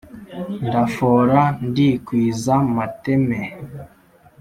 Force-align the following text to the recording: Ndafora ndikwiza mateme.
Ndafora 0.65 1.41
ndikwiza 1.69 2.53
mateme. 2.75 3.41